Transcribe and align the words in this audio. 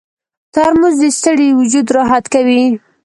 ترموز 0.53 0.95
د 1.01 1.03
ستړي 1.17 1.49
وجود 1.59 1.87
راحت 1.97 2.25
کوي. 2.33 2.63